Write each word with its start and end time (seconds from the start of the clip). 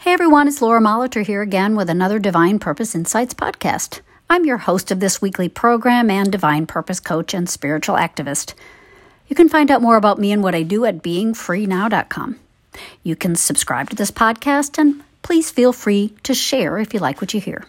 Hey 0.00 0.12
everyone, 0.12 0.46
it's 0.46 0.62
Laura 0.62 0.80
Molitor 0.80 1.26
here 1.26 1.42
again 1.42 1.74
with 1.74 1.90
another 1.90 2.20
Divine 2.20 2.60
Purpose 2.60 2.94
Insights 2.94 3.34
podcast. 3.34 4.00
I'm 4.30 4.44
your 4.44 4.58
host 4.58 4.92
of 4.92 5.00
this 5.00 5.20
weekly 5.20 5.48
program 5.48 6.08
and 6.08 6.30
Divine 6.30 6.68
Purpose 6.68 7.00
coach 7.00 7.34
and 7.34 7.50
spiritual 7.50 7.96
activist. 7.96 8.54
You 9.26 9.34
can 9.34 9.48
find 9.48 9.72
out 9.72 9.82
more 9.82 9.96
about 9.96 10.20
me 10.20 10.30
and 10.30 10.40
what 10.40 10.54
I 10.54 10.62
do 10.62 10.84
at 10.84 11.02
beingfreenow.com. 11.02 12.38
You 13.02 13.16
can 13.16 13.34
subscribe 13.34 13.90
to 13.90 13.96
this 13.96 14.12
podcast 14.12 14.78
and 14.78 15.02
please 15.22 15.50
feel 15.50 15.72
free 15.72 16.14
to 16.22 16.32
share 16.32 16.78
if 16.78 16.94
you 16.94 17.00
like 17.00 17.20
what 17.20 17.34
you 17.34 17.40
hear. 17.40 17.66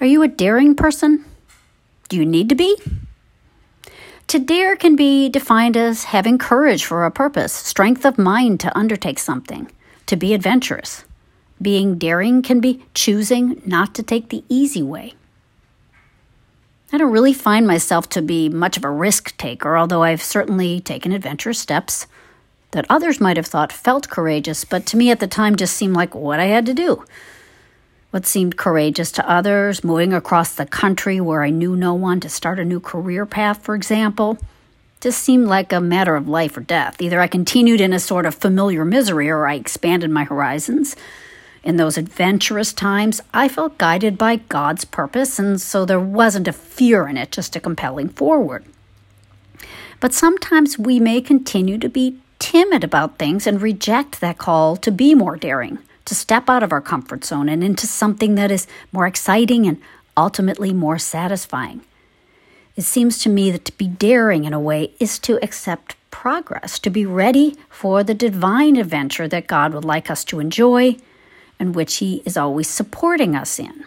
Are 0.00 0.06
you 0.06 0.22
a 0.22 0.28
daring 0.28 0.74
person? 0.74 1.24
Do 2.08 2.16
you 2.16 2.26
need 2.26 2.48
to 2.48 2.56
be? 2.56 2.76
To 4.26 4.40
dare 4.40 4.74
can 4.74 4.96
be 4.96 5.28
defined 5.28 5.76
as 5.76 6.04
having 6.04 6.38
courage 6.38 6.84
for 6.84 7.04
a 7.04 7.10
purpose, 7.12 7.52
strength 7.52 8.04
of 8.04 8.18
mind 8.18 8.58
to 8.60 8.76
undertake 8.76 9.20
something, 9.20 9.70
to 10.06 10.16
be 10.16 10.34
adventurous. 10.34 11.04
Being 11.60 11.96
daring 11.96 12.42
can 12.42 12.60
be 12.60 12.84
choosing 12.94 13.62
not 13.64 13.94
to 13.94 14.02
take 14.02 14.28
the 14.28 14.44
easy 14.48 14.82
way. 14.82 15.14
I 16.92 16.98
don't 16.98 17.12
really 17.12 17.32
find 17.32 17.66
myself 17.66 18.08
to 18.10 18.20
be 18.20 18.48
much 18.48 18.76
of 18.76 18.84
a 18.84 18.90
risk 18.90 19.36
taker, 19.38 19.78
although 19.78 20.02
I've 20.02 20.22
certainly 20.22 20.80
taken 20.80 21.12
adventurous 21.12 21.58
steps 21.58 22.06
that 22.72 22.86
others 22.90 23.20
might 23.20 23.36
have 23.36 23.46
thought 23.46 23.72
felt 23.72 24.10
courageous, 24.10 24.64
but 24.64 24.84
to 24.86 24.96
me 24.96 25.10
at 25.10 25.20
the 25.20 25.26
time 25.26 25.56
just 25.56 25.74
seemed 25.74 25.94
like 25.94 26.14
what 26.14 26.40
I 26.40 26.46
had 26.46 26.66
to 26.66 26.74
do. 26.74 27.04
What 28.10 28.26
seemed 28.26 28.58
courageous 28.58 29.10
to 29.12 29.30
others, 29.30 29.82
moving 29.82 30.12
across 30.12 30.54
the 30.54 30.66
country 30.66 31.18
where 31.18 31.42
I 31.42 31.48
knew 31.48 31.76
no 31.76 31.94
one 31.94 32.20
to 32.20 32.28
start 32.28 32.58
a 32.58 32.64
new 32.64 32.80
career 32.80 33.24
path, 33.24 33.62
for 33.62 33.74
example, 33.74 34.36
just 35.02 35.22
seemed 35.22 35.48
like 35.48 35.72
a 35.72 35.80
matter 35.80 36.14
of 36.14 36.28
life 36.28 36.56
or 36.56 36.60
death. 36.60 37.02
Either 37.02 37.20
I 37.20 37.26
continued 37.26 37.80
in 37.80 37.92
a 37.92 37.98
sort 37.98 38.24
of 38.24 38.36
familiar 38.36 38.84
misery 38.84 39.28
or 39.28 39.48
I 39.48 39.54
expanded 39.54 40.10
my 40.10 40.22
horizons. 40.22 40.94
In 41.64 41.76
those 41.76 41.98
adventurous 41.98 42.72
times, 42.72 43.20
I 43.34 43.48
felt 43.48 43.78
guided 43.78 44.16
by 44.16 44.36
God's 44.36 44.84
purpose, 44.84 45.38
and 45.40 45.60
so 45.60 45.84
there 45.84 46.00
wasn't 46.00 46.48
a 46.48 46.52
fear 46.52 47.08
in 47.08 47.16
it, 47.16 47.32
just 47.32 47.56
a 47.56 47.60
compelling 47.60 48.10
forward. 48.10 48.64
But 49.98 50.14
sometimes 50.14 50.78
we 50.78 51.00
may 51.00 51.20
continue 51.20 51.78
to 51.78 51.88
be 51.88 52.18
timid 52.38 52.84
about 52.84 53.18
things 53.18 53.46
and 53.46 53.60
reject 53.60 54.20
that 54.20 54.38
call 54.38 54.76
to 54.76 54.90
be 54.90 55.14
more 55.14 55.36
daring 55.36 55.78
to 56.04 56.14
step 56.14 56.48
out 56.48 56.62
of 56.62 56.72
our 56.72 56.80
comfort 56.80 57.24
zone 57.24 57.48
and 57.48 57.62
into 57.62 57.86
something 57.86 58.36
that 58.36 58.50
is 58.50 58.66
more 58.90 59.06
exciting 59.06 59.66
and 59.66 59.80
ultimately 60.16 60.72
more 60.72 60.98
satisfying. 60.98 61.80
It 62.76 62.82
seems 62.82 63.18
to 63.18 63.28
me 63.28 63.50
that 63.50 63.64
to 63.66 63.76
be 63.76 63.88
daring 63.88 64.44
in 64.44 64.52
a 64.52 64.60
way 64.60 64.94
is 64.98 65.18
to 65.20 65.42
accept 65.42 65.96
progress, 66.10 66.78
to 66.78 66.90
be 66.90 67.04
ready 67.04 67.56
for 67.68 68.02
the 68.02 68.14
divine 68.14 68.76
adventure 68.76 69.28
that 69.28 69.46
God 69.46 69.74
would 69.74 69.84
like 69.84 70.10
us 70.10 70.24
to 70.26 70.40
enjoy 70.40 70.96
and 71.58 71.74
which 71.74 71.96
He 71.96 72.22
is 72.24 72.36
always 72.36 72.68
supporting 72.68 73.36
us 73.36 73.58
in. 73.58 73.84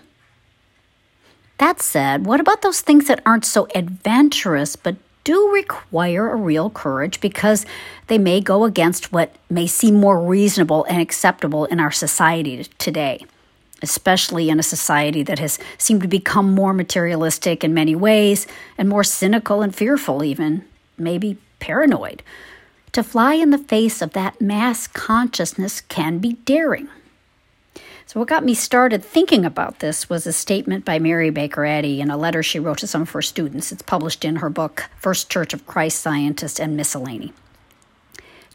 That 1.57 1.81
said, 1.81 2.25
what 2.25 2.39
about 2.39 2.61
those 2.61 2.81
things 2.81 3.07
that 3.07 3.21
aren't 3.25 3.45
so 3.45 3.67
adventurous 3.73 4.75
but 4.75 4.97
do 5.23 5.51
require 5.51 6.29
a 6.29 6.35
real 6.35 6.69
courage 6.69 7.19
because 7.19 7.65
they 8.07 8.17
may 8.17 8.39
go 8.39 8.63
against 8.63 9.11
what 9.11 9.35
may 9.49 9.65
seem 9.65 9.95
more 9.95 10.21
reasonable 10.21 10.85
and 10.85 11.01
acceptable 11.01 11.65
in 11.65 11.79
our 11.79 11.91
society 11.91 12.63
today, 12.77 13.25
especially 13.81 14.49
in 14.49 14.59
a 14.59 14.63
society 14.63 15.23
that 15.23 15.39
has 15.39 15.59
seemed 15.77 16.01
to 16.01 16.07
become 16.07 16.53
more 16.53 16.73
materialistic 16.73 17.63
in 17.63 17.73
many 17.73 17.95
ways 17.95 18.47
and 18.77 18.89
more 18.89 19.03
cynical 19.03 19.61
and 19.61 19.75
fearful, 19.75 20.23
even 20.23 20.65
maybe 20.97 21.37
paranoid. 21.59 22.23
To 22.93 23.03
fly 23.03 23.33
in 23.33 23.49
the 23.49 23.57
face 23.57 24.01
of 24.01 24.13
that 24.13 24.39
mass 24.39 24.87
consciousness 24.87 25.81
can 25.81 26.19
be 26.19 26.33
daring. 26.45 26.87
So, 28.07 28.19
what 28.19 28.29
got 28.29 28.45
me 28.45 28.53
started 28.53 29.03
thinking 29.03 29.43
about 29.43 29.79
this 29.79 30.09
was 30.09 30.27
a 30.27 30.31
statement 30.31 30.85
by 30.85 30.99
Mary 30.99 31.31
Baker 31.31 31.65
Eddy 31.65 31.99
in 31.99 32.11
a 32.11 32.17
letter 32.17 32.43
she 32.43 32.59
wrote 32.59 32.77
to 32.77 32.87
some 32.87 33.01
of 33.01 33.09
her 33.11 33.21
students. 33.21 33.71
It's 33.71 33.81
published 33.81 34.23
in 34.23 34.37
her 34.37 34.49
book, 34.49 34.85
First 34.97 35.29
Church 35.29 35.53
of 35.53 35.65
Christ 35.65 36.01
Scientist 36.01 36.59
and 36.59 36.77
Miscellany. 36.77 37.33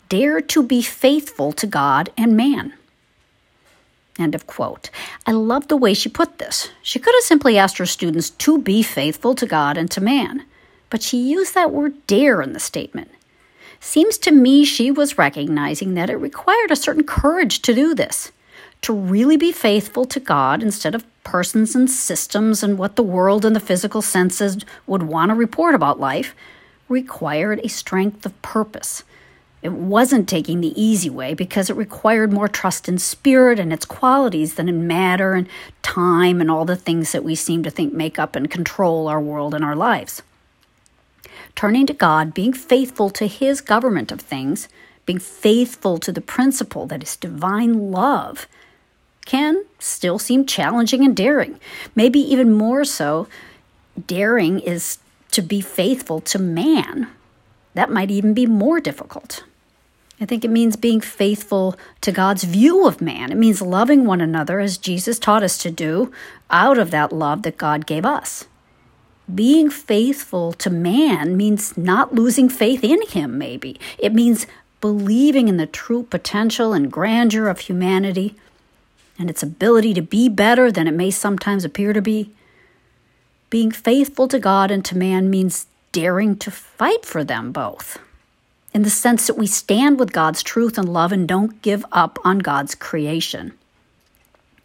Dare 0.08 0.40
to 0.40 0.62
be 0.62 0.82
faithful 0.82 1.52
to 1.52 1.66
God 1.66 2.10
and 2.16 2.36
man. 2.36 2.72
End 4.20 4.34
of 4.34 4.46
quote. 4.46 4.90
I 5.26 5.32
love 5.32 5.68
the 5.68 5.76
way 5.76 5.94
she 5.94 6.08
put 6.08 6.38
this. 6.38 6.70
She 6.82 6.98
could 6.98 7.14
have 7.16 7.24
simply 7.24 7.56
asked 7.56 7.78
her 7.78 7.86
students 7.86 8.30
to 8.30 8.58
be 8.58 8.82
faithful 8.82 9.34
to 9.34 9.46
God 9.46 9.78
and 9.78 9.90
to 9.90 10.00
man, 10.00 10.44
but 10.90 11.02
she 11.02 11.16
used 11.16 11.54
that 11.54 11.72
word 11.72 12.06
dare 12.06 12.42
in 12.42 12.52
the 12.52 12.60
statement. 12.60 13.10
Seems 13.80 14.18
to 14.18 14.30
me 14.30 14.64
she 14.64 14.90
was 14.90 15.16
recognizing 15.16 15.94
that 15.94 16.10
it 16.10 16.16
required 16.16 16.70
a 16.70 16.76
certain 16.76 17.04
courage 17.04 17.62
to 17.62 17.74
do 17.74 17.94
this 17.94 18.30
to 18.82 18.92
really 18.92 19.36
be 19.36 19.52
faithful 19.52 20.04
to 20.06 20.20
God 20.20 20.62
instead 20.62 20.94
of 20.94 21.04
persons 21.22 21.74
and 21.74 21.90
systems 21.90 22.62
and 22.62 22.78
what 22.78 22.96
the 22.96 23.02
world 23.02 23.44
and 23.44 23.54
the 23.54 23.60
physical 23.60 24.02
senses 24.02 24.58
would 24.86 25.02
want 25.02 25.30
to 25.30 25.34
report 25.34 25.74
about 25.74 26.00
life 26.00 26.34
required 26.88 27.60
a 27.62 27.68
strength 27.68 28.24
of 28.24 28.42
purpose. 28.42 29.04
It 29.62 29.72
wasn't 29.72 30.28
taking 30.28 30.60
the 30.60 30.80
easy 30.80 31.10
way 31.10 31.34
because 31.34 31.68
it 31.68 31.76
required 31.76 32.32
more 32.32 32.48
trust 32.48 32.88
in 32.88 32.98
spirit 32.98 33.58
and 33.58 33.72
its 33.72 33.84
qualities 33.84 34.54
than 34.54 34.68
in 34.68 34.86
matter 34.86 35.34
and 35.34 35.48
time 35.82 36.40
and 36.40 36.50
all 36.50 36.64
the 36.64 36.76
things 36.76 37.12
that 37.12 37.24
we 37.24 37.34
seem 37.34 37.62
to 37.64 37.70
think 37.70 37.92
make 37.92 38.18
up 38.18 38.34
and 38.34 38.50
control 38.50 39.06
our 39.06 39.20
world 39.20 39.54
and 39.54 39.64
our 39.64 39.76
lives. 39.76 40.22
Turning 41.54 41.86
to 41.86 41.92
God, 41.92 42.32
being 42.32 42.54
faithful 42.54 43.10
to 43.10 43.26
His 43.26 43.60
government 43.60 44.10
of 44.10 44.20
things, 44.20 44.68
being 45.04 45.18
faithful 45.18 45.98
to 45.98 46.12
the 46.12 46.20
principle 46.20 46.86
that 46.86 47.02
is 47.02 47.16
divine 47.16 47.90
love 47.90 48.46
can 49.26 49.64
still 49.78 50.18
seem 50.18 50.46
challenging 50.46 51.04
and 51.04 51.14
daring. 51.14 51.60
Maybe 51.94 52.18
even 52.20 52.52
more 52.52 52.84
so, 52.84 53.28
daring 54.06 54.60
is 54.60 54.98
to 55.32 55.42
be 55.42 55.60
faithful 55.60 56.20
to 56.22 56.38
man. 56.38 57.08
That 57.74 57.90
might 57.90 58.10
even 58.10 58.34
be 58.34 58.46
more 58.46 58.80
difficult. 58.80 59.44
I 60.20 60.26
think 60.26 60.44
it 60.44 60.50
means 60.50 60.76
being 60.76 61.00
faithful 61.00 61.76
to 62.02 62.12
God's 62.12 62.44
view 62.44 62.86
of 62.86 63.00
man. 63.00 63.32
It 63.32 63.38
means 63.38 63.62
loving 63.62 64.04
one 64.04 64.20
another 64.20 64.60
as 64.60 64.76
Jesus 64.76 65.18
taught 65.18 65.42
us 65.42 65.56
to 65.58 65.70
do 65.70 66.12
out 66.50 66.76
of 66.76 66.90
that 66.90 67.12
love 67.12 67.42
that 67.42 67.56
God 67.56 67.86
gave 67.86 68.04
us. 68.04 68.46
Being 69.34 69.70
faithful 69.70 70.52
to 70.54 70.68
man 70.68 71.36
means 71.36 71.76
not 71.76 72.14
losing 72.14 72.48
faith 72.48 72.84
in 72.84 73.00
him, 73.06 73.38
maybe. 73.38 73.80
It 73.98 74.12
means 74.12 74.46
believing 74.80 75.48
in 75.48 75.56
the 75.56 75.66
true 75.66 76.02
potential 76.02 76.72
and 76.72 76.92
grandeur 76.92 77.48
of 77.48 77.60
humanity 77.60 78.34
and 79.18 79.30
its 79.30 79.42
ability 79.42 79.94
to 79.94 80.02
be 80.02 80.28
better 80.28 80.72
than 80.72 80.88
it 80.88 80.94
may 80.94 81.10
sometimes 81.10 81.64
appear 81.64 81.92
to 81.92 82.02
be. 82.02 82.30
Being 83.50 83.70
faithful 83.70 84.28
to 84.28 84.38
God 84.38 84.70
and 84.70 84.84
to 84.86 84.96
man 84.96 85.30
means 85.30 85.66
daring 85.92 86.36
to 86.36 86.50
fight 86.50 87.04
for 87.04 87.24
them 87.24 87.52
both, 87.52 87.98
in 88.72 88.82
the 88.82 88.90
sense 88.90 89.26
that 89.26 89.36
we 89.36 89.46
stand 89.46 89.98
with 89.98 90.12
God's 90.12 90.42
truth 90.42 90.78
and 90.78 90.88
love 90.88 91.12
and 91.12 91.26
don't 91.26 91.60
give 91.62 91.84
up 91.92 92.18
on 92.24 92.38
God's 92.38 92.74
creation. 92.74 93.52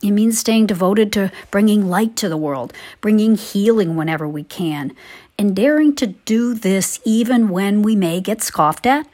It 0.01 0.11
means 0.11 0.38
staying 0.38 0.67
devoted 0.67 1.11
to 1.13 1.31
bringing 1.49 1.89
light 1.89 2.16
to 2.17 2.29
the 2.29 2.38
world, 2.38 2.73
bringing 3.01 3.35
healing 3.35 3.95
whenever 3.95 4.27
we 4.27 4.43
can, 4.43 4.95
and 5.39 5.55
daring 5.55 5.95
to 5.95 6.07
do 6.07 6.53
this 6.53 6.99
even 7.05 7.49
when 7.49 7.81
we 7.81 7.95
may 7.95 8.21
get 8.21 8.41
scoffed 8.41 8.85
at 8.85 9.07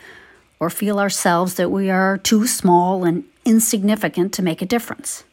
or 0.59 0.69
feel 0.69 0.99
ourselves 0.99 1.55
that 1.55 1.71
we 1.71 1.89
are 1.89 2.17
too 2.17 2.45
small 2.45 3.03
and 3.03 3.23
insignificant 3.45 4.33
to 4.33 4.43
make 4.43 4.61
a 4.61 4.65
difference. 4.65 5.23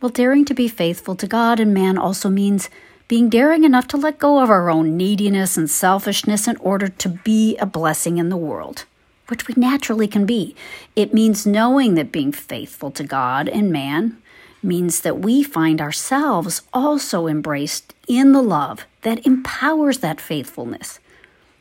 Well, 0.00 0.08
daring 0.08 0.44
to 0.46 0.54
be 0.54 0.68
faithful 0.68 1.14
to 1.16 1.26
God 1.26 1.60
and 1.60 1.74
man 1.74 1.98
also 1.98 2.28
means 2.28 2.70
being 3.12 3.28
daring 3.28 3.62
enough 3.62 3.86
to 3.86 3.98
let 3.98 4.18
go 4.18 4.40
of 4.40 4.48
our 4.48 4.70
own 4.70 4.96
neediness 4.96 5.58
and 5.58 5.68
selfishness 5.70 6.48
in 6.48 6.56
order 6.56 6.88
to 6.88 7.10
be 7.10 7.54
a 7.58 7.66
blessing 7.66 8.16
in 8.16 8.30
the 8.30 8.38
world, 8.38 8.86
which 9.28 9.46
we 9.46 9.52
naturally 9.54 10.08
can 10.08 10.24
be. 10.24 10.56
It 10.96 11.12
means 11.12 11.46
knowing 11.46 11.92
that 11.96 12.10
being 12.10 12.32
faithful 12.32 12.90
to 12.92 13.04
God 13.04 13.50
and 13.50 13.70
man 13.70 14.16
means 14.62 15.02
that 15.02 15.18
we 15.18 15.42
find 15.42 15.78
ourselves 15.78 16.62
also 16.72 17.26
embraced 17.26 17.92
in 18.08 18.32
the 18.32 18.40
love 18.40 18.86
that 19.02 19.26
empowers 19.26 19.98
that 19.98 20.18
faithfulness 20.18 20.98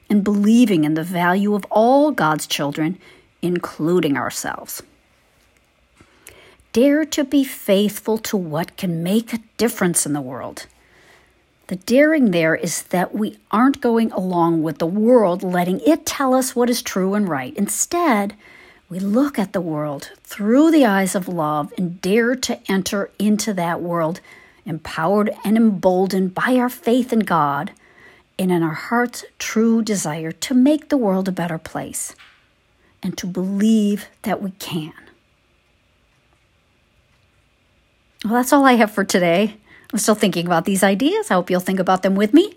and 0.10 0.24
believing 0.24 0.86
in 0.86 0.94
the 0.94 1.04
value 1.04 1.54
of 1.54 1.66
all 1.70 2.12
God's 2.12 2.48
children, 2.48 2.98
including 3.42 4.16
ourselves. 4.16 4.84
Dare 6.72 7.04
to 7.04 7.26
be 7.26 7.44
faithful 7.44 8.18
to 8.20 8.38
what 8.38 8.78
can 8.78 9.04
make 9.04 9.34
a 9.34 9.44
difference 9.58 10.06
in 10.06 10.14
the 10.14 10.22
world. 10.22 10.68
The 11.72 11.78
daring 11.78 12.32
there 12.32 12.54
is 12.54 12.84
that 12.90 13.16
we 13.16 13.38
aren't 13.50 13.80
going 13.80 14.12
along 14.12 14.62
with 14.62 14.80
the 14.80 14.86
world, 14.86 15.42
letting 15.42 15.80
it 15.88 16.06
tell 16.06 16.34
us 16.34 16.54
what 16.54 16.70
is 16.70 16.82
true 16.82 17.14
and 17.14 17.30
right. 17.30 17.56
Instead, 17.56 18.36
we 18.90 19.00
look 19.00 19.40
at 19.40 19.54
the 19.54 19.62
world 19.62 20.12
through 20.22 20.72
the 20.72 20.86
eyes 20.86 21.16
of 21.16 21.30
love 21.30 21.72
and 21.78 22.02
dare 22.02 22.36
to 22.36 22.60
enter 22.70 23.10
into 23.18 23.54
that 23.54 23.80
world, 23.80 24.20
empowered 24.66 25.34
and 25.46 25.56
emboldened 25.56 26.36
by 26.36 26.58
our 26.58 26.68
faith 26.68 27.14
in 27.14 27.20
God 27.20 27.72
and 28.38 28.52
in 28.52 28.64
our 28.64 28.74
heart's 28.74 29.24
true 29.40 29.82
desire 29.82 30.34
to 30.34 30.54
make 30.54 30.90
the 30.90 30.98
world 30.98 31.30
a 31.30 31.32
better 31.32 31.58
place 31.58 32.18
and 33.02 33.18
to 33.18 33.26
believe 33.26 34.08
that 34.24 34.42
we 34.42 34.52
can. 34.60 34.92
Well, 38.26 38.34
that's 38.34 38.52
all 38.52 38.66
I 38.66 38.74
have 38.74 38.92
for 38.92 39.06
today. 39.06 39.56
I'm 39.92 40.00
still 40.00 40.16
thinking 40.16 40.46
about 40.46 40.66
these 40.66 40.84
ideas. 40.84 41.30
I 41.30 41.36
hope 41.36 41.50
you'll 41.50 41.60
think 41.60 41.80
about 41.80 42.04
them 42.04 42.16
with 42.16 42.34
me. 42.34 42.56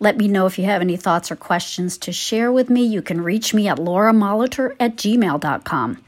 Let 0.00 0.16
me 0.16 0.28
know 0.28 0.46
if 0.46 0.58
you 0.58 0.64
have 0.64 0.82
any 0.82 0.96
thoughts 0.96 1.30
or 1.30 1.36
questions 1.36 1.96
to 1.98 2.12
share 2.12 2.50
with 2.52 2.68
me. 2.68 2.84
You 2.84 3.00
can 3.00 3.22
reach 3.22 3.54
me 3.54 3.68
at 3.68 3.78
lauramolitor 3.78 4.74
at 4.78 4.96
gmail.com. 4.96 6.02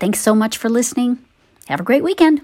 Thanks 0.00 0.20
so 0.20 0.34
much 0.34 0.58
for 0.58 0.68
listening. 0.68 1.18
Have 1.68 1.80
a 1.80 1.84
great 1.84 2.02
weekend. 2.02 2.40